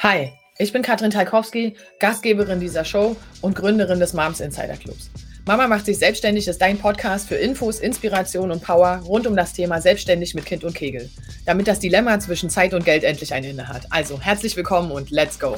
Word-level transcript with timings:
Hi, 0.00 0.30
ich 0.58 0.72
bin 0.72 0.82
Katrin 0.82 1.10
Talkowski, 1.10 1.74
Gastgeberin 1.98 2.60
dieser 2.60 2.84
Show 2.84 3.16
und 3.40 3.56
Gründerin 3.56 3.98
des 3.98 4.12
Moms 4.12 4.38
Insider 4.38 4.76
Clubs. 4.76 5.10
Mama 5.44 5.66
macht 5.66 5.86
sich 5.86 5.98
selbstständig 5.98 6.46
ist 6.46 6.62
dein 6.62 6.78
Podcast 6.78 7.26
für 7.26 7.34
Infos, 7.34 7.80
Inspiration 7.80 8.52
und 8.52 8.62
Power 8.62 9.02
rund 9.04 9.26
um 9.26 9.34
das 9.34 9.54
Thema 9.54 9.80
selbstständig 9.80 10.36
mit 10.36 10.46
Kind 10.46 10.62
und 10.62 10.76
Kegel, 10.76 11.10
damit 11.46 11.66
das 11.66 11.80
Dilemma 11.80 12.20
zwischen 12.20 12.48
Zeit 12.48 12.74
und 12.74 12.84
Geld 12.84 13.02
endlich 13.02 13.34
ein 13.34 13.42
Ende 13.42 13.66
hat. 13.66 13.90
Also 13.90 14.20
herzlich 14.20 14.56
willkommen 14.56 14.92
und 14.92 15.10
let's 15.10 15.36
go. 15.36 15.56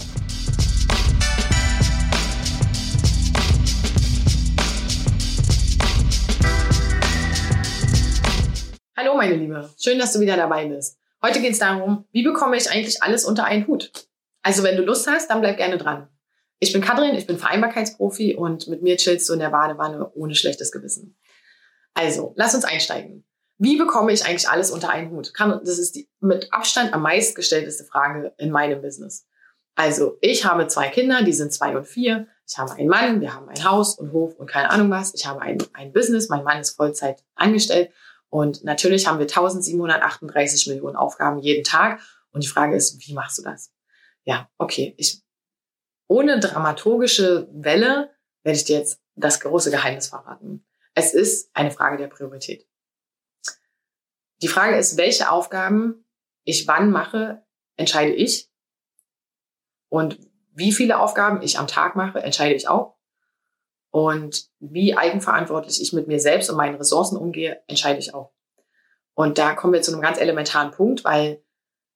Hallo 8.96 9.14
meine 9.18 9.34
Liebe, 9.34 9.68
schön, 9.78 9.98
dass 9.98 10.14
du 10.14 10.20
wieder 10.20 10.38
dabei 10.38 10.64
bist. 10.64 10.96
Heute 11.22 11.42
geht 11.42 11.52
es 11.52 11.58
darum, 11.58 12.06
wie 12.12 12.22
bekomme 12.22 12.56
ich 12.56 12.70
eigentlich 12.70 13.02
alles 13.02 13.26
unter 13.26 13.44
einen 13.44 13.66
Hut? 13.66 14.08
Also 14.42 14.62
wenn 14.62 14.76
du 14.76 14.82
Lust 14.82 15.06
hast, 15.06 15.30
dann 15.30 15.40
bleib 15.40 15.56
gerne 15.56 15.78
dran. 15.78 16.08
Ich 16.58 16.72
bin 16.72 16.82
Katrin, 16.82 17.14
ich 17.14 17.26
bin 17.26 17.38
Vereinbarkeitsprofi 17.38 18.34
und 18.34 18.68
mit 18.68 18.82
mir 18.82 18.96
chillst 18.96 19.28
du 19.28 19.32
in 19.32 19.40
der 19.40 19.48
Badewanne 19.48 20.10
ohne 20.12 20.34
schlechtes 20.34 20.70
Gewissen. 20.70 21.16
Also, 21.94 22.34
lass 22.36 22.54
uns 22.54 22.64
einsteigen. 22.64 23.24
Wie 23.58 23.76
bekomme 23.76 24.12
ich 24.12 24.24
eigentlich 24.24 24.48
alles 24.48 24.70
unter 24.70 24.90
einen 24.90 25.10
Hut? 25.10 25.32
Das 25.38 25.78
ist 25.78 25.94
die 25.94 26.08
mit 26.20 26.52
Abstand 26.52 26.92
am 26.92 27.02
meistgestellteste 27.02 27.84
Frage 27.84 28.34
in 28.38 28.50
meinem 28.50 28.80
Business. 28.82 29.26
Also, 29.74 30.18
ich 30.20 30.44
habe 30.44 30.66
zwei 30.66 30.88
Kinder, 30.88 31.22
die 31.22 31.32
sind 31.32 31.52
zwei 31.52 31.76
und 31.76 31.86
vier. 31.86 32.26
Ich 32.46 32.58
habe 32.58 32.72
einen 32.72 32.88
Mann, 32.88 33.20
wir 33.20 33.34
haben 33.34 33.48
ein 33.48 33.64
Haus 33.64 33.98
und 33.98 34.12
Hof 34.12 34.34
und 34.34 34.50
keine 34.50 34.70
Ahnung 34.70 34.90
was. 34.90 35.14
Ich 35.14 35.26
habe 35.26 35.40
ein, 35.40 35.58
ein 35.72 35.92
Business, 35.92 36.28
mein 36.28 36.44
Mann 36.44 36.60
ist 36.60 36.76
Vollzeit 36.76 37.24
angestellt. 37.34 37.90
Und 38.28 38.64
natürlich 38.64 39.06
haben 39.06 39.18
wir 39.18 39.26
1738 39.26 40.66
Millionen 40.68 40.96
Aufgaben 40.96 41.38
jeden 41.38 41.64
Tag. 41.64 42.00
Und 42.32 42.44
die 42.44 42.48
Frage 42.48 42.76
ist, 42.76 43.06
wie 43.06 43.14
machst 43.14 43.38
du 43.38 43.42
das? 43.42 43.72
Ja, 44.30 44.48
okay, 44.58 44.94
ich, 44.96 45.24
ohne 46.06 46.38
dramaturgische 46.38 47.48
Welle 47.50 48.14
werde 48.44 48.56
ich 48.56 48.64
dir 48.64 48.78
jetzt 48.78 49.02
das 49.16 49.40
große 49.40 49.72
Geheimnis 49.72 50.06
verraten. 50.06 50.64
Es 50.94 51.14
ist 51.14 51.50
eine 51.52 51.72
Frage 51.72 51.96
der 51.96 52.06
Priorität. 52.06 52.64
Die 54.40 54.46
Frage 54.46 54.76
ist, 54.76 54.96
welche 54.96 55.32
Aufgaben 55.32 56.06
ich 56.44 56.68
wann 56.68 56.92
mache, 56.92 57.44
entscheide 57.76 58.12
ich. 58.12 58.48
Und 59.88 60.20
wie 60.52 60.70
viele 60.70 61.00
Aufgaben 61.00 61.42
ich 61.42 61.58
am 61.58 61.66
Tag 61.66 61.96
mache, 61.96 62.20
entscheide 62.20 62.54
ich 62.54 62.68
auch. 62.68 62.96
Und 63.90 64.48
wie 64.60 64.96
eigenverantwortlich 64.96 65.82
ich 65.82 65.92
mit 65.92 66.06
mir 66.06 66.20
selbst 66.20 66.48
und 66.50 66.56
meinen 66.56 66.76
Ressourcen 66.76 67.16
umgehe, 67.16 67.64
entscheide 67.66 67.98
ich 67.98 68.14
auch. 68.14 68.32
Und 69.14 69.38
da 69.38 69.54
kommen 69.54 69.72
wir 69.72 69.82
zu 69.82 69.92
einem 69.92 70.02
ganz 70.02 70.20
elementaren 70.20 70.70
Punkt, 70.70 71.02
weil 71.02 71.42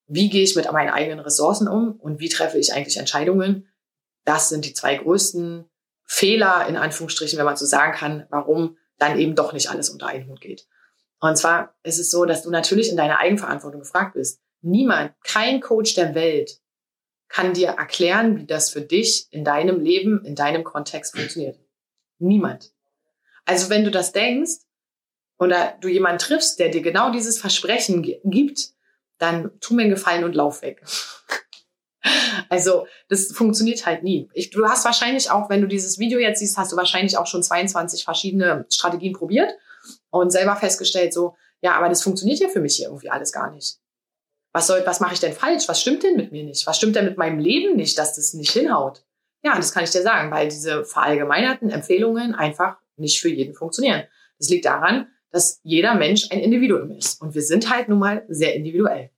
wie 0.07 0.29
gehe 0.29 0.43
ich 0.43 0.57
mit 0.57 0.71
meinen 0.71 0.91
eigenen 0.91 1.21
Ressourcen 1.21 1.69
um 1.69 1.93
und 1.93 2.21
wie 2.21 2.29
treffe 2.29 2.59
ich 2.59 2.73
eigentlich 2.73 2.99
Entscheidungen? 2.99 3.69
Das 4.25 4.49
sind 4.49 4.65
die 4.65 4.75
zwei 4.75 4.97
größten 4.97 5.65
Fehler, 6.05 6.67
in 6.69 6.77
Anführungsstrichen, 6.77 7.39
wenn 7.39 7.47
man 7.47 7.57
so 7.57 7.67
sagen 7.67 7.93
kann, 7.93 8.27
warum 8.31 8.77
dann 8.99 9.19
eben 9.19 9.35
doch 9.35 9.53
nicht 9.53 9.71
alles 9.71 9.91
unter 9.91 10.07
einen 10.07 10.29
Hut 10.29 10.41
geht. 10.41 10.67
Und 11.21 11.37
zwar 11.37 11.75
ist 11.83 11.99
es 11.99 12.11
so, 12.11 12.27
dass 12.27 12.43
du 12.43 12.51
natürlich 12.51 12.91
in 12.91 12.97
deiner 12.97 13.19
Eigenverantwortung 13.19 13.81
gefragt 13.81 14.15
bist. 14.15 14.41
Niemand, 14.61 15.13
kein 15.23 15.61
Coach 15.61 15.95
der 15.95 16.15
Welt 16.15 16.61
kann 17.29 17.55
dir 17.55 17.69
erklären, 17.69 18.39
wie 18.39 18.47
das 18.47 18.71
für 18.71 18.83
dich 18.83 19.27
in 19.31 19.45
deinem 19.45 19.81
Leben, 19.81 20.25
in 20.25 20.35
deinem 20.35 20.65
Kontext 20.65 21.17
funktioniert. 21.17 21.59
Niemand. 22.19 22.73
Also 23.45 23.71
wenn 23.71 23.85
du 23.85 23.91
das 23.91 24.13
denkst 24.13 24.53
oder 25.39 25.77
du 25.81 25.89
jemanden 25.89 26.19
triffst, 26.19 26.59
der 26.59 26.69
dir 26.69 26.83
genau 26.83 27.11
dieses 27.11 27.39
Versprechen 27.39 28.03
gibt, 28.03 28.74
dann 29.19 29.51
tu 29.61 29.75
mir 29.75 29.83
einen 29.83 29.91
Gefallen 29.91 30.25
und 30.25 30.35
lauf 30.35 30.63
weg. 30.63 30.83
Also, 32.51 32.87
das 33.09 33.33
funktioniert 33.33 33.87
halt 33.87 34.03
nie. 34.03 34.29
Ich, 34.35 34.51
du 34.51 34.69
hast 34.69 34.85
wahrscheinlich 34.85 35.31
auch, 35.31 35.49
wenn 35.49 35.63
du 35.63 35.67
dieses 35.67 35.99
Video 35.99 36.19
jetzt 36.19 36.41
siehst, 36.41 36.59
hast 36.59 36.71
du 36.71 36.77
wahrscheinlich 36.77 37.17
auch 37.17 37.27
schon 37.27 37.43
22 37.43 38.05
verschiedene 38.05 38.67
Strategien 38.69 39.15
probiert 39.15 39.51
und 40.11 40.31
selber 40.31 40.55
festgestellt, 40.55 41.15
so, 41.15 41.35
ja, 41.63 41.73
aber 41.77 41.89
das 41.89 42.03
funktioniert 42.03 42.41
ja 42.41 42.49
für 42.49 42.61
mich 42.61 42.77
hier 42.77 42.89
irgendwie 42.89 43.09
alles 43.09 43.33
gar 43.33 43.51
nicht. 43.51 43.79
Was 44.53 44.67
soll, 44.67 44.83
was 44.85 45.01
mache 45.01 45.15
ich 45.15 45.21
denn 45.21 45.33
falsch? 45.33 45.67
Was 45.67 45.81
stimmt 45.81 46.03
denn 46.03 46.17
mit 46.17 46.31
mir 46.31 46.45
nicht? 46.45 46.67
Was 46.67 46.77
stimmt 46.77 46.95
denn 46.95 47.07
mit 47.07 47.17
meinem 47.17 47.39
Leben 47.39 47.75
nicht, 47.75 47.99
dass 47.99 48.15
das 48.15 48.35
nicht 48.35 48.53
hinhaut? 48.53 49.03
Ja, 49.43 49.57
das 49.57 49.73
kann 49.73 49.85
ich 49.85 49.91
dir 49.91 50.03
sagen, 50.03 50.31
weil 50.31 50.49
diese 50.49 50.85
verallgemeinerten 50.85 51.71
Empfehlungen 51.71 52.35
einfach 52.35 52.77
nicht 52.97 53.21
für 53.21 53.31
jeden 53.31 53.55
funktionieren. 53.55 54.05
Das 54.39 54.49
liegt 54.49 54.65
daran, 54.65 55.09
dass 55.35 55.59
jeder 55.65 55.97
Mensch 55.97 56.31
ein 56.31 56.39
Individuum 56.39 56.93
ist. 56.93 57.21
Und 57.21 57.35
wir 57.35 57.43
sind 57.43 57.69
halt 57.69 57.89
nun 57.89 57.99
mal 57.99 58.25
sehr 58.29 58.55
individuell. 58.55 59.11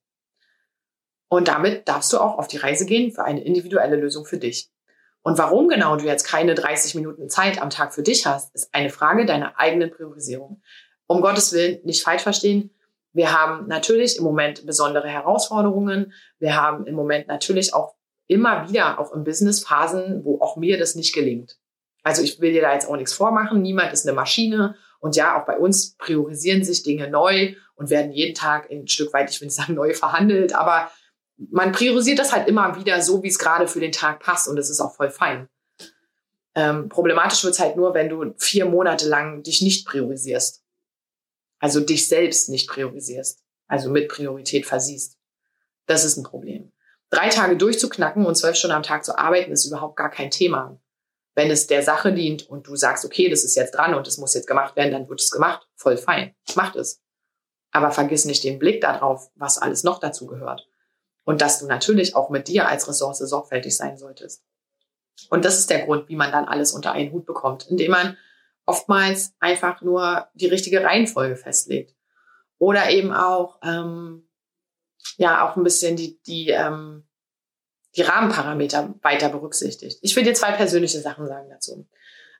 Und 1.29 1.49
damit 1.49 1.87
darfst 1.89 2.11
du 2.11 2.19
auch 2.19 2.39
auf 2.39 2.49
die 2.49 2.57
Reise 2.57 2.87
gehen 2.87 3.13
für 3.13 3.23
eine 3.23 3.45
individuelle 3.45 3.97
Lösung 3.97 4.25
für 4.25 4.39
dich. 4.39 4.71
Und 5.21 5.37
warum 5.37 5.69
genau 5.69 5.95
du 5.97 6.07
jetzt 6.07 6.25
keine 6.25 6.55
30 6.55 6.95
Minuten 6.95 7.29
Zeit 7.29 7.61
am 7.61 7.69
Tag 7.69 7.93
für 7.93 8.03
dich 8.03 8.25
hast, 8.25 8.55
ist 8.55 8.73
eine 8.73 8.89
Frage 8.89 9.27
deiner 9.27 9.61
eigenen 9.61 9.91
Priorisierung. 9.91 10.63
Um 11.07 11.21
Gottes 11.21 11.53
Willen 11.53 11.81
nicht 11.85 12.03
falsch 12.03 12.23
verstehen. 12.23 12.71
Wir 13.13 13.39
haben 13.39 13.69
natürlich 13.69 14.17
im 14.17 14.25
Moment 14.25 14.65
besondere 14.65 15.09
Herausforderungen. 15.09 16.15
Wir 16.39 16.57
haben 16.57 16.87
im 16.87 16.95
Moment 16.95 17.29
natürlich 17.29 17.75
auch 17.75 17.95
immer 18.27 18.71
wieder, 18.71 18.99
auch 18.99 19.13
im 19.13 19.23
Business, 19.23 19.63
Phasen, 19.63 20.25
wo 20.25 20.41
auch 20.41 20.57
mir 20.57 20.79
das 20.79 20.95
nicht 20.95 21.15
gelingt. 21.15 21.59
Also 22.03 22.23
ich 22.23 22.41
will 22.41 22.53
dir 22.53 22.63
da 22.63 22.73
jetzt 22.73 22.89
auch 22.89 22.97
nichts 22.97 23.13
vormachen. 23.13 23.61
Niemand 23.61 23.93
ist 23.93 24.07
eine 24.07 24.17
Maschine 24.17 24.77
und 25.07 25.15
ja, 25.15 25.41
auch 25.41 25.47
bei 25.47 25.57
uns 25.57 25.95
priorisieren 25.99 26.65
sich 26.65 26.83
Dinge 26.83 27.09
neu 27.09 27.55
und 27.77 27.91
werden 27.91 28.11
jeden 28.11 28.35
Tag 28.35 28.69
ein 28.73 28.89
Stück 28.89 29.13
weit, 29.13 29.31
ich 29.31 29.41
will 29.41 29.47
nicht 29.47 29.55
sagen 29.55 29.75
neu 29.75 29.95
verhandelt, 29.95 30.53
aber 30.53 30.91
man 31.37 31.71
priorisiert 31.71 32.19
das 32.19 32.33
halt 32.33 32.49
immer 32.49 32.77
wieder 32.77 33.01
so, 33.01 33.23
wie 33.23 33.29
es 33.29 33.39
gerade 33.39 33.69
für 33.69 33.79
den 33.79 33.93
Tag 33.93 34.19
passt 34.19 34.49
und 34.49 34.59
es 34.59 34.69
ist 34.69 34.81
auch 34.81 34.97
voll 34.97 35.11
fein. 35.11 35.49
Ähm, 36.57 36.89
problematisch 36.89 37.45
wird's 37.45 37.61
halt 37.61 37.77
nur, 37.77 37.95
wenn 37.95 38.09
du 38.09 38.35
vier 38.37 38.67
Monate 38.67 39.07
lang 39.07 39.45
dich 39.45 39.63
nicht 39.63 39.87
priorisierst. 39.87 40.65
Also 41.61 41.79
dich 41.79 42.09
selbst 42.09 42.49
nicht 42.49 42.69
priorisierst. 42.69 43.45
Also 43.69 43.89
mit 43.89 44.09
Priorität 44.09 44.67
versiehst. 44.67 45.19
Das 45.87 46.05
ist 46.05 46.17
ein 46.17 46.25
Problem. 46.25 46.73
Drei 47.11 47.29
Tage 47.29 47.57
durchzuknacken 47.57 48.27
und 48.27 48.35
zwölf 48.35 48.57
Stunden 48.57 48.75
am 48.75 48.83
Tag 48.83 49.05
zu 49.05 49.17
arbeiten, 49.17 49.53
ist 49.53 49.67
überhaupt 49.67 49.97
gar 49.97 50.11
kein 50.11 50.33
Thema. 50.33 50.81
Wenn 51.37 51.51
es 51.51 51.67
der 51.67 51.83
Sache 51.83 52.13
dient 52.13 52.49
und 52.49 52.67
du 52.67 52.75
sagst, 52.77 53.05
okay, 53.05 53.29
das 53.29 53.45
ist 53.45 53.55
jetzt 53.55 53.75
dran 53.75 53.95
und 53.95 54.09
es 54.09 54.17
muss 54.17 54.35
jetzt 54.35 54.49
gemacht 54.49 54.75
werden, 54.75 54.91
dann 54.91 55.09
wird 55.09 55.21
es 55.21 55.31
gemacht. 55.31 55.69
Voll 55.77 55.99
fein. 55.99 56.35
Macht 56.57 56.77
es. 56.77 57.03
Aber 57.71 57.91
vergiss 57.91 58.25
nicht 58.25 58.43
den 58.43 58.59
Blick 58.59 58.81
darauf, 58.81 59.31
was 59.35 59.59
alles 59.59 59.85
noch 59.85 60.01
dazu 60.01 60.27
gehört. 60.27 60.67
Und 61.25 61.43
dass 61.43 61.59
du 61.59 61.67
natürlich 61.67 62.17
auch 62.17 62.31
mit 62.31 62.49
dir 62.49 62.67
als 62.67 62.89
Ressource 62.89 63.19
sorgfältig 63.19 63.77
sein 63.77 63.99
solltest. 63.99 64.45
Und 65.29 65.45
das 65.45 65.59
ist 65.59 65.69
der 65.69 65.85
Grund, 65.85 66.09
wie 66.09 66.17
man 66.17 66.33
dann 66.33 66.47
alles 66.47 66.73
unter 66.73 66.93
einen 66.93 67.13
Hut 67.13 67.27
bekommt, 67.27 67.69
indem 67.69 67.91
man 67.91 68.17
oftmals 68.65 69.35
einfach 69.39 69.83
nur 69.83 70.29
die 70.35 70.47
richtige 70.47 70.83
Reihenfolge 70.83 71.37
festlegt. 71.37 71.95
Oder 72.59 72.91
eben 72.91 73.13
auch, 73.13 73.59
ähm, 73.63 74.27
ja, 75.19 75.47
auch 75.47 75.57
ein 75.57 75.65
bisschen 75.65 75.97
die, 75.97 76.21
die 76.23 76.49
ähm, 76.49 77.06
die 77.97 78.03
Rahmenparameter 78.03 78.95
weiter 79.03 79.29
berücksichtigt. 79.29 79.99
Ich 80.03 80.15
will 80.15 80.25
dir 80.25 80.35
zwei 80.35 80.53
persönliche 80.53 81.01
Sachen 81.01 81.27
sagen 81.27 81.49
dazu. 81.51 81.87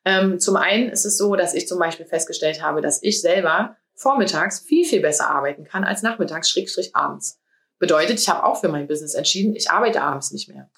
Ähm, 0.05 0.39
zum 0.39 0.57
einen 0.57 0.91
ist 0.91 1.05
es 1.05 1.19
so, 1.19 1.35
dass 1.35 1.55
ich 1.55 1.67
zum 1.67 1.79
Beispiel 1.79 2.07
festgestellt 2.07 2.63
habe, 2.63 2.81
dass 2.81 3.03
ich 3.03 3.21
selber 3.21 3.77
vormittags 3.95 4.61
viel, 4.61 4.85
viel 4.85 5.01
besser 5.01 5.29
arbeiten 5.29 5.65
kann 5.65 5.85
als 5.85 6.03
nachmittags, 6.03 6.51
schrägstrich 6.51 6.95
abends. 6.95 7.41
Bedeutet, 7.79 8.21
ich 8.21 8.29
habe 8.29 8.45
auch 8.45 8.61
für 8.61 8.69
mein 8.69 8.87
Business 8.87 9.15
entschieden, 9.15 9.57
ich 9.57 9.71
arbeite 9.71 10.03
abends 10.03 10.31
nicht 10.31 10.49
mehr. 10.49 10.71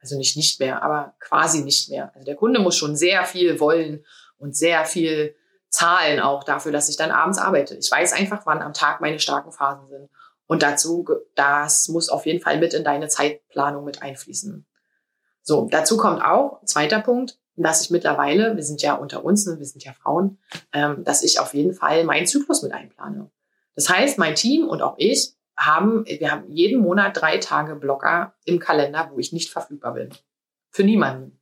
Also 0.00 0.16
nicht 0.16 0.36
nicht 0.36 0.60
mehr, 0.60 0.82
aber 0.82 1.14
quasi 1.20 1.62
nicht 1.62 1.90
mehr. 1.90 2.12
Also 2.14 2.24
der 2.24 2.36
Kunde 2.36 2.60
muss 2.60 2.76
schon 2.76 2.96
sehr 2.96 3.24
viel 3.24 3.60
wollen 3.60 4.04
und 4.38 4.56
sehr 4.56 4.84
viel 4.84 5.34
zahlen 5.68 6.20
auch 6.20 6.44
dafür, 6.44 6.72
dass 6.72 6.88
ich 6.88 6.96
dann 6.96 7.10
abends 7.10 7.38
arbeite. 7.38 7.76
Ich 7.76 7.90
weiß 7.90 8.12
einfach, 8.12 8.46
wann 8.46 8.62
am 8.62 8.72
Tag 8.72 9.00
meine 9.00 9.18
starken 9.18 9.52
Phasen 9.52 9.88
sind. 9.88 10.10
Und 10.50 10.64
dazu, 10.64 11.06
das 11.36 11.86
muss 11.86 12.08
auf 12.08 12.26
jeden 12.26 12.40
Fall 12.40 12.58
mit 12.58 12.74
in 12.74 12.82
deine 12.82 13.06
Zeitplanung 13.06 13.84
mit 13.84 14.02
einfließen. 14.02 14.66
So, 15.42 15.68
dazu 15.70 15.96
kommt 15.96 16.24
auch, 16.24 16.60
zweiter 16.64 16.98
Punkt, 16.98 17.38
dass 17.54 17.82
ich 17.82 17.90
mittlerweile, 17.90 18.56
wir 18.56 18.64
sind 18.64 18.82
ja 18.82 18.94
unter 18.94 19.24
uns, 19.24 19.46
ne, 19.46 19.60
wir 19.60 19.64
sind 19.64 19.84
ja 19.84 19.92
Frauen, 19.92 20.38
ähm, 20.72 21.04
dass 21.04 21.22
ich 21.22 21.38
auf 21.38 21.54
jeden 21.54 21.72
Fall 21.72 22.02
meinen 22.02 22.26
Zyklus 22.26 22.62
mit 22.64 22.72
einplane. 22.72 23.30
Das 23.76 23.88
heißt, 23.88 24.18
mein 24.18 24.34
Team 24.34 24.66
und 24.66 24.82
auch 24.82 24.96
ich 24.98 25.36
haben, 25.56 26.04
wir 26.04 26.32
haben 26.32 26.50
jeden 26.50 26.82
Monat 26.82 27.16
drei 27.16 27.38
Tage 27.38 27.76
Blocker 27.76 28.34
im 28.44 28.58
Kalender, 28.58 29.08
wo 29.12 29.20
ich 29.20 29.32
nicht 29.32 29.52
verfügbar 29.52 29.94
bin. 29.94 30.10
Für 30.70 30.82
niemanden. 30.82 31.38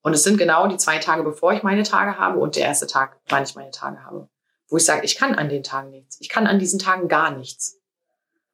Und 0.00 0.14
es 0.14 0.24
sind 0.24 0.38
genau 0.38 0.66
die 0.66 0.78
zwei 0.78 0.96
Tage, 0.96 1.24
bevor 1.24 1.52
ich 1.52 1.62
meine 1.62 1.82
Tage 1.82 2.16
habe 2.16 2.38
und 2.38 2.56
der 2.56 2.64
erste 2.64 2.86
Tag, 2.86 3.20
wann 3.28 3.42
ich 3.42 3.54
meine 3.54 3.70
Tage 3.70 4.02
habe. 4.02 4.30
Wo 4.68 4.78
ich 4.78 4.86
sage, 4.86 5.04
ich 5.04 5.16
kann 5.16 5.34
an 5.34 5.50
den 5.50 5.62
Tagen 5.62 5.90
nichts. 5.90 6.16
Ich 6.22 6.30
kann 6.30 6.46
an 6.46 6.58
diesen 6.58 6.78
Tagen 6.78 7.06
gar 7.08 7.36
nichts. 7.36 7.81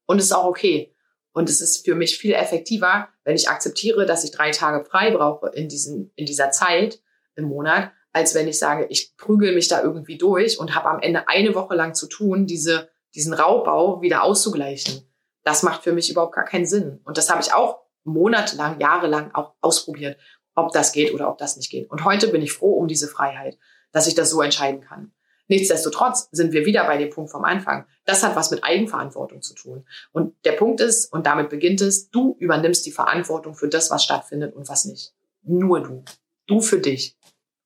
Und 0.09 0.19
es 0.19 0.25
ist 0.27 0.33
auch 0.33 0.47
okay. 0.47 0.95
Und 1.33 1.51
es 1.51 1.61
ist 1.61 1.85
für 1.85 1.95
mich 1.95 2.19
viel 2.19 2.33
effektiver, 2.33 3.09
wenn 3.25 3.37
ich 3.37 3.49
akzeptiere, 3.49 4.07
dass 4.07 4.25
ich 4.25 4.33
drei 4.33 4.51
Tage 4.51 4.85
frei 4.85 5.11
brauche 5.11 5.51
in, 5.51 5.69
diesen, 5.69 6.11
in 6.17 6.27
dieser 6.27 6.51
Zeit 6.51 7.01
im 7.37 7.45
Monat, 7.45 7.93
als 8.13 8.35
wenn 8.35 8.49
ich 8.49 8.59
sage, 8.59 8.87
ich 8.89 9.17
prügel 9.17 9.55
mich 9.55 9.69
da 9.69 9.83
irgendwie 9.83 10.17
durch 10.17 10.59
und 10.59 10.75
habe 10.75 10.89
am 10.89 11.01
Ende 11.01 11.29
eine 11.29 11.55
Woche 11.55 11.75
lang 11.75 11.95
zu 11.95 12.09
tun, 12.09 12.47
diese, 12.47 12.89
diesen 13.15 13.35
Raubbau 13.35 14.01
wieder 14.01 14.23
auszugleichen. 14.23 15.03
Das 15.45 15.63
macht 15.63 15.85
für 15.85 15.93
mich 15.93 16.11
überhaupt 16.11 16.35
gar 16.35 16.47
keinen 16.47 16.67
Sinn. 16.67 17.01
Und 17.05 17.19
das 17.19 17.31
habe 17.31 17.43
ich 17.43 17.53
auch 17.53 17.83
monatelang, 18.05 18.81
jahrelang 18.81 19.35
auch 19.35 19.55
ausprobiert, 19.61 20.19
ob 20.55 20.73
das 20.73 20.93
geht 20.93 21.13
oder 21.13 21.29
ob 21.31 21.37
das 21.37 21.57
nicht 21.57 21.71
geht. 21.71 21.91
Und 21.91 22.05
heute 22.05 22.29
bin 22.29 22.43
ich 22.43 22.53
froh 22.53 22.73
um 22.73 22.89
diese 22.89 23.09
Freiheit, 23.09 23.59
dass 23.93 24.07
ich 24.07 24.15
das 24.15 24.31
so 24.31 24.41
entscheiden 24.41 24.81
kann. 24.81 25.13
Nichtsdestotrotz 25.49 26.29
sind 26.31 26.53
wir 26.53 26.67
wieder 26.67 26.85
bei 26.85 26.99
dem 26.99 27.11
Punkt 27.11 27.31
vom 27.31 27.45
Anfang. 27.45 27.87
Das 28.05 28.23
hat 28.23 28.37
was 28.37 28.51
mit 28.51 28.63
Eigenverantwortung 28.65 29.43
zu 29.43 29.55
tun. 29.55 29.87
Und 30.13 30.35
der 30.45 30.53
Punkt 30.53 30.81
ist, 30.81 31.13
und 31.13 31.27
damit 31.27 31.49
beginnt 31.49 31.81
es, 31.81 32.11
du 32.11 32.37
übernimmst 32.39 32.85
die 32.87 32.93
Verantwortung 32.93 33.55
für 33.55 33.69
das, 33.69 33.91
was 33.91 34.05
stattfindet 34.05 34.55
und 34.55 34.69
was 34.69 34.85
nicht. 34.85 35.15
Nur 35.43 35.83
du. 35.83 36.05
Du 36.47 36.61
für 36.61 36.79
dich. 36.79 37.17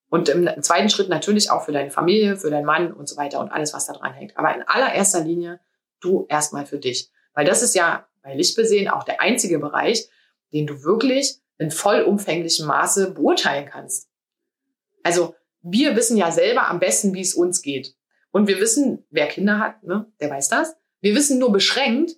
Und 0.08 0.28
im 0.28 0.62
zweiten 0.62 0.90
Schritt 0.90 1.08
natürlich 1.08 1.50
auch 1.50 1.64
für 1.64 1.72
deine 1.72 1.90
Familie, 1.90 2.36
für 2.36 2.50
deinen 2.50 2.66
Mann 2.66 2.92
und 2.92 3.08
so 3.08 3.16
weiter 3.16 3.40
und 3.40 3.50
alles, 3.50 3.74
was 3.74 3.86
da 3.86 3.94
dran 3.94 4.12
hängt. 4.12 4.36
Aber 4.36 4.54
in 4.54 4.62
allererster 4.62 5.20
Linie 5.20 5.58
du 6.00 6.26
erstmal 6.28 6.66
für 6.66 6.78
dich. 6.78 7.10
Weil 7.34 7.46
das 7.46 7.62
ist 7.62 7.74
ja 7.74 8.06
bei 8.22 8.34
Licht 8.34 8.54
besehen 8.54 8.88
auch 8.88 9.04
der 9.04 9.20
einzige 9.20 9.58
Bereich, 9.58 10.08
den 10.52 10.66
du 10.66 10.84
wirklich 10.84 11.40
in 11.58 11.70
vollumfänglichem 11.70 12.66
Maße 12.66 13.12
beurteilen 13.12 13.66
kannst. 13.66 14.08
Also 15.02 15.34
wir 15.62 15.96
wissen 15.96 16.16
ja 16.16 16.30
selber 16.30 16.68
am 16.68 16.80
besten, 16.80 17.14
wie 17.14 17.20
es 17.20 17.34
uns 17.34 17.62
geht. 17.62 17.94
Und 18.30 18.48
wir 18.48 18.58
wissen, 18.60 19.04
wer 19.10 19.28
Kinder 19.28 19.58
hat, 19.58 19.82
ne, 19.82 20.10
der 20.20 20.30
weiß 20.30 20.48
das. 20.48 20.74
Wir 21.00 21.14
wissen 21.14 21.38
nur 21.38 21.52
beschränkt, 21.52 22.12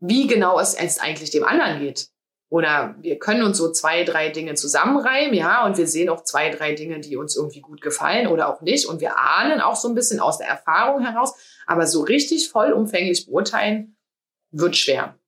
wie 0.00 0.26
genau 0.26 0.58
es 0.58 0.76
eigentlich 0.98 1.30
dem 1.30 1.44
anderen 1.44 1.80
geht. 1.80 2.08
Oder 2.48 2.96
wir 3.00 3.18
können 3.18 3.44
uns 3.44 3.56
so 3.56 3.72
zwei, 3.72 4.04
drei 4.04 4.28
Dinge 4.28 4.54
zusammenreimen, 4.54 5.32
ja, 5.32 5.64
und 5.64 5.78
wir 5.78 5.86
sehen 5.86 6.10
auch 6.10 6.22
zwei, 6.22 6.50
drei 6.50 6.74
Dinge, 6.74 7.00
die 7.00 7.16
uns 7.16 7.34
irgendwie 7.34 7.62
gut 7.62 7.80
gefallen 7.80 8.26
oder 8.26 8.48
auch 8.48 8.60
nicht. 8.60 8.86
Und 8.86 9.00
wir 9.00 9.18
ahnen 9.18 9.62
auch 9.62 9.76
so 9.76 9.88
ein 9.88 9.94
bisschen 9.94 10.20
aus 10.20 10.36
der 10.36 10.48
Erfahrung 10.48 11.02
heraus, 11.02 11.34
aber 11.66 11.86
so 11.86 12.02
richtig 12.02 12.50
vollumfänglich 12.50 13.26
beurteilen 13.26 13.96
wird 14.50 14.76
schwer. 14.76 15.18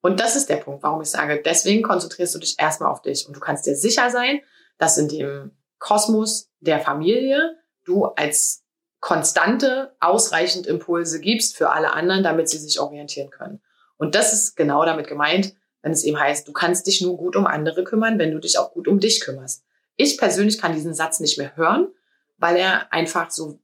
Und 0.00 0.20
das 0.20 0.36
ist 0.36 0.50
der 0.50 0.56
Punkt, 0.56 0.82
warum 0.82 1.00
ich 1.00 1.08
sage, 1.08 1.40
deswegen 1.42 1.82
konzentrierst 1.82 2.34
du 2.34 2.38
dich 2.38 2.56
erstmal 2.58 2.90
auf 2.90 3.00
dich 3.00 3.26
und 3.26 3.34
du 3.34 3.40
kannst 3.40 3.66
dir 3.66 3.74
sicher 3.74 4.10
sein, 4.10 4.40
dass 4.76 4.98
in 4.98 5.08
dem 5.08 5.57
Kosmos 5.78 6.50
der 6.60 6.80
Familie 6.80 7.56
du 7.84 8.04
als 8.04 8.64
konstante 9.00 9.94
ausreichend 10.00 10.66
Impulse 10.66 11.20
gibst 11.20 11.56
für 11.56 11.70
alle 11.70 11.92
anderen, 11.94 12.22
damit 12.22 12.48
sie 12.48 12.58
sich 12.58 12.80
orientieren 12.80 13.30
können. 13.30 13.60
Und 13.96 14.14
das 14.14 14.32
ist 14.32 14.56
genau 14.56 14.84
damit 14.84 15.08
gemeint, 15.08 15.54
wenn 15.82 15.92
es 15.92 16.04
eben 16.04 16.18
heißt, 16.18 16.46
du 16.46 16.52
kannst 16.52 16.86
dich 16.86 17.00
nur 17.00 17.16
gut 17.16 17.36
um 17.36 17.46
andere 17.46 17.84
kümmern, 17.84 18.18
wenn 18.18 18.32
du 18.32 18.38
dich 18.38 18.58
auch 18.58 18.72
gut 18.72 18.88
um 18.88 19.00
dich 19.00 19.20
kümmerst. 19.20 19.64
Ich 19.96 20.18
persönlich 20.18 20.58
kann 20.58 20.74
diesen 20.74 20.94
Satz 20.94 21.20
nicht 21.20 21.38
mehr 21.38 21.56
hören, 21.56 21.88
weil 22.36 22.56
er 22.56 22.92
einfach 22.92 23.30
so, 23.30 23.58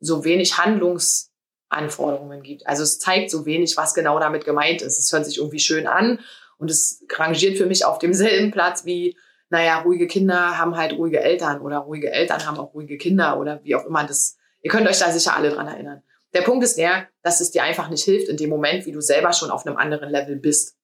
so 0.00 0.24
wenig 0.24 0.58
Handlungsanforderungen 0.58 2.42
gibt. 2.42 2.66
Also 2.66 2.82
es 2.82 2.98
zeigt 2.98 3.30
so 3.30 3.46
wenig, 3.46 3.76
was 3.76 3.94
genau 3.94 4.18
damit 4.18 4.44
gemeint 4.44 4.82
ist. 4.82 4.98
Es 4.98 5.12
hört 5.12 5.26
sich 5.26 5.38
irgendwie 5.38 5.60
schön 5.60 5.86
an 5.86 6.20
und 6.58 6.70
es 6.70 7.04
rangiert 7.10 7.56
für 7.56 7.66
mich 7.66 7.84
auf 7.84 7.98
demselben 7.98 8.50
Platz 8.50 8.84
wie 8.84 9.16
naja, 9.50 9.80
ruhige 9.80 10.06
Kinder 10.06 10.58
haben 10.58 10.76
halt 10.76 10.92
ruhige 10.92 11.20
Eltern 11.20 11.60
oder 11.60 11.78
ruhige 11.78 12.10
Eltern 12.10 12.46
haben 12.46 12.58
auch 12.58 12.72
ruhige 12.72 12.96
Kinder 12.96 13.38
oder 13.38 13.62
wie 13.64 13.74
auch 13.74 13.84
immer 13.84 14.04
das. 14.04 14.36
Ihr 14.62 14.70
könnt 14.70 14.88
euch 14.88 14.98
da 14.98 15.10
sicher 15.10 15.36
alle 15.36 15.50
dran 15.50 15.66
erinnern. 15.66 16.02
Der 16.32 16.42
Punkt 16.42 16.62
ist 16.62 16.78
der, 16.78 17.08
dass 17.22 17.40
es 17.40 17.50
dir 17.50 17.64
einfach 17.64 17.90
nicht 17.90 18.04
hilft 18.04 18.28
in 18.28 18.36
dem 18.36 18.48
Moment, 18.48 18.86
wie 18.86 18.92
du 18.92 19.00
selber 19.00 19.32
schon 19.32 19.50
auf 19.50 19.66
einem 19.66 19.76
anderen 19.76 20.08
Level 20.08 20.36
bist. 20.36 20.76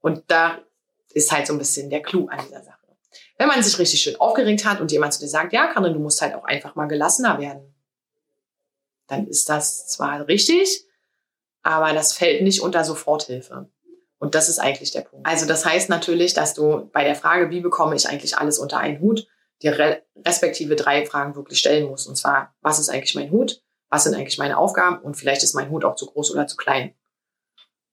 Und 0.00 0.24
da 0.26 0.58
ist 1.12 1.30
halt 1.30 1.46
so 1.46 1.52
ein 1.52 1.58
bisschen 1.58 1.88
der 1.88 2.02
Clou 2.02 2.26
an 2.26 2.40
dieser 2.44 2.62
Sache. 2.62 2.78
Wenn 3.38 3.46
man 3.48 3.62
sich 3.62 3.78
richtig 3.78 4.00
schön 4.00 4.18
aufgeregt 4.18 4.64
hat 4.64 4.80
und 4.80 4.90
jemand 4.90 5.14
zu 5.14 5.20
dir 5.20 5.28
sagt, 5.28 5.52
ja, 5.52 5.72
Karin, 5.72 5.92
du 5.92 6.00
musst 6.00 6.20
halt 6.20 6.34
auch 6.34 6.44
einfach 6.44 6.74
mal 6.74 6.86
gelassener 6.86 7.38
werden, 7.38 7.74
dann 9.06 9.28
ist 9.28 9.48
das 9.48 9.86
zwar 9.88 10.26
richtig, 10.26 10.86
aber 11.62 11.92
das 11.92 12.12
fällt 12.12 12.42
nicht 12.42 12.60
unter 12.60 12.84
Soforthilfe. 12.84 13.68
Und 14.22 14.36
das 14.36 14.48
ist 14.48 14.60
eigentlich 14.60 14.92
der 14.92 15.00
Punkt. 15.00 15.26
Also 15.26 15.46
das 15.46 15.64
heißt 15.64 15.88
natürlich, 15.88 16.32
dass 16.32 16.54
du 16.54 16.88
bei 16.92 17.02
der 17.02 17.16
Frage, 17.16 17.50
wie 17.50 17.60
bekomme 17.60 17.96
ich 17.96 18.08
eigentlich 18.08 18.38
alles 18.38 18.56
unter 18.56 18.78
einen 18.78 19.00
Hut, 19.00 19.26
dir 19.62 20.00
respektive 20.24 20.76
drei 20.76 21.04
Fragen 21.04 21.34
wirklich 21.34 21.58
stellen 21.58 21.88
musst. 21.88 22.06
Und 22.06 22.14
zwar, 22.14 22.54
was 22.60 22.78
ist 22.78 22.88
eigentlich 22.88 23.16
mein 23.16 23.32
Hut? 23.32 23.64
Was 23.88 24.04
sind 24.04 24.14
eigentlich 24.14 24.38
meine 24.38 24.58
Aufgaben? 24.58 24.98
Und 24.98 25.16
vielleicht 25.16 25.42
ist 25.42 25.54
mein 25.54 25.70
Hut 25.70 25.84
auch 25.84 25.96
zu 25.96 26.06
groß 26.06 26.30
oder 26.30 26.46
zu 26.46 26.56
klein. 26.56 26.94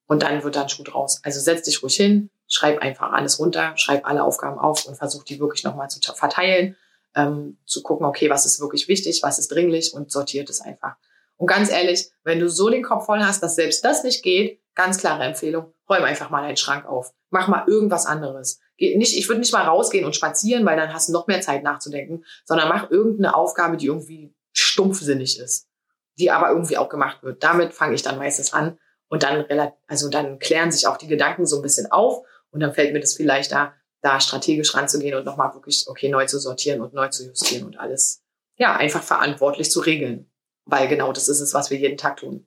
Und 0.06 0.22
dann 0.22 0.44
wird 0.44 0.56
dann 0.56 0.70
Schuh 0.70 0.84
draus. 0.84 1.20
Also 1.24 1.40
setz 1.40 1.64
dich 1.64 1.82
ruhig 1.82 1.96
hin, 1.96 2.30
schreib 2.48 2.80
einfach 2.84 3.12
alles 3.12 3.40
runter, 3.40 3.76
schreib 3.76 4.06
alle 4.06 4.24
Aufgaben 4.24 4.60
auf 4.60 4.86
und 4.86 4.98
versuch 4.98 5.24
die 5.24 5.40
wirklich 5.40 5.64
nochmal 5.64 5.90
zu 5.90 6.00
verteilen, 6.14 6.78
ähm, 7.16 7.58
zu 7.66 7.82
gucken, 7.82 8.06
okay, 8.06 8.30
was 8.30 8.46
ist 8.46 8.60
wirklich 8.60 8.88
wichtig, 8.88 9.24
was 9.24 9.40
ist 9.40 9.52
dringlich 9.52 9.96
und 9.96 10.12
sortiert 10.12 10.52
es 10.52 10.62
einfach. 10.62 10.96
Und 11.38 11.48
ganz 11.48 11.72
ehrlich, 11.72 12.12
wenn 12.24 12.40
du 12.40 12.50
so 12.50 12.70
den 12.70 12.84
Kopf 12.84 13.08
voll 13.08 13.24
hast, 13.24 13.42
dass 13.42 13.56
selbst 13.56 13.84
das 13.84 14.04
nicht 14.04 14.22
geht, 14.22 14.62
ganz 14.80 14.98
klare 14.98 15.26
Empfehlung, 15.26 15.74
räum 15.90 16.04
einfach 16.06 16.30
mal 16.30 16.42
deinen 16.42 16.56
Schrank 16.56 16.86
auf. 16.86 17.12
Mach 17.32 17.50
mal 17.50 17.66
irgendwas 17.68 18.06
anderes. 18.06 18.62
Geh 18.78 18.96
nicht, 18.96 19.18
ich 19.18 19.28
würde 19.28 19.42
nicht 19.42 19.52
mal 19.52 19.66
rausgehen 19.66 20.06
und 20.06 20.16
spazieren, 20.16 20.66
weil 20.66 20.78
dann 20.78 20.94
hast 20.94 21.10
du 21.10 21.14
noch 21.14 21.28
mehr 21.28 21.42
Zeit 21.42 21.64
nachzudenken, 21.64 22.24
sondern 22.46 22.70
mach 22.70 22.90
irgendeine 22.90 23.36
Aufgabe, 23.36 23.76
die 23.76 23.88
irgendwie 23.88 24.34
stumpfsinnig 24.54 25.38
ist, 25.38 25.68
die 26.18 26.32
aber 26.32 26.48
irgendwie 26.48 26.78
auch 26.78 26.88
gemacht 26.88 27.24
wird. 27.24 27.44
Damit 27.44 27.74
fange 27.74 27.94
ich 27.94 28.04
dann 28.04 28.18
meistens 28.18 28.54
an 28.54 28.80
und 29.10 29.24
dann 29.24 29.46
also 29.86 30.10
dann 30.10 30.40
klären 30.40 30.72
sich 30.72 30.88
auch 30.88 30.96
die 30.96 31.08
Gedanken 31.08 31.46
so 31.46 31.58
ein 31.58 31.62
bisschen 31.62 31.92
auf 31.92 32.26
und 32.52 32.62
dann 32.62 32.74
fällt 32.74 32.94
mir 32.94 33.02
das 33.02 33.16
viel 33.16 33.28
leichter, 33.28 33.74
da 34.02 34.22
strategisch 34.22 34.74
ranzugehen 34.76 35.18
und 35.18 35.26
nochmal 35.26 35.54
wirklich 35.56 35.88
okay 35.90 36.08
neu 36.08 36.26
zu 36.26 36.40
sortieren 36.40 36.80
und 36.80 36.94
neu 36.94 37.10
zu 37.10 37.26
justieren 37.26 37.66
und 37.66 37.78
alles 37.78 38.24
ja 38.56 38.78
einfach 38.78 39.04
verantwortlich 39.04 39.70
zu 39.70 39.82
regeln 39.82 40.30
weil 40.72 40.88
genau 40.88 41.12
das 41.12 41.28
ist 41.28 41.40
es, 41.40 41.54
was 41.54 41.70
wir 41.70 41.78
jeden 41.78 41.98
Tag 41.98 42.18
tun. 42.18 42.46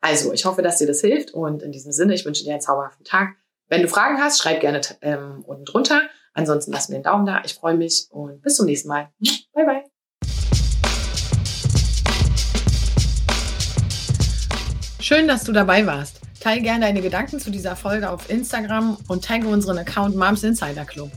Also, 0.00 0.32
ich 0.32 0.44
hoffe, 0.44 0.62
dass 0.62 0.78
dir 0.78 0.86
das 0.86 1.00
hilft 1.00 1.34
und 1.34 1.62
in 1.62 1.72
diesem 1.72 1.90
Sinne, 1.90 2.14
ich 2.14 2.24
wünsche 2.24 2.44
dir 2.44 2.52
einen 2.52 2.60
zauberhaften 2.60 3.04
Tag. 3.04 3.34
Wenn 3.68 3.82
du 3.82 3.88
Fragen 3.88 4.20
hast, 4.20 4.40
schreib 4.40 4.60
gerne 4.60 4.80
ähm, 5.02 5.42
unten 5.44 5.64
drunter. 5.64 6.02
Ansonsten 6.34 6.70
lass 6.70 6.88
mir 6.88 6.96
einen 6.96 7.04
Daumen 7.04 7.26
da. 7.26 7.42
Ich 7.44 7.54
freue 7.54 7.74
mich 7.74 8.06
und 8.10 8.40
bis 8.40 8.54
zum 8.54 8.66
nächsten 8.66 8.88
Mal. 8.88 9.08
Bye, 9.52 9.66
bye. 9.66 9.84
Schön, 15.00 15.26
dass 15.26 15.42
du 15.42 15.52
dabei 15.52 15.84
warst. 15.84 16.20
Teile 16.38 16.60
gerne 16.60 16.80
deine 16.80 17.02
Gedanken 17.02 17.40
zu 17.40 17.50
dieser 17.50 17.74
Folge 17.74 18.08
auf 18.08 18.30
Instagram 18.30 18.98
und 19.08 19.24
tagge 19.24 19.48
unseren 19.48 19.78
Account 19.78 20.14
Moms 20.14 20.44
Insider 20.44 20.84
Club. 20.84 21.10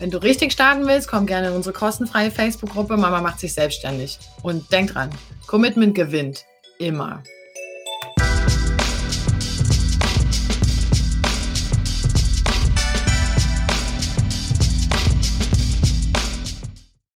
Wenn 0.00 0.10
du 0.10 0.20
richtig 0.20 0.50
starten 0.50 0.88
willst, 0.88 1.06
komm 1.06 1.26
gerne 1.26 1.48
in 1.48 1.54
unsere 1.54 1.72
kostenfreie 1.72 2.32
Facebook-Gruppe 2.32 2.96
Mama 2.96 3.20
macht 3.20 3.38
sich 3.38 3.54
selbstständig. 3.54 4.18
Und 4.42 4.72
denk 4.72 4.92
dran, 4.92 5.10
Commitment 5.46 5.94
gewinnt. 5.94 6.44
Immer. 6.80 7.22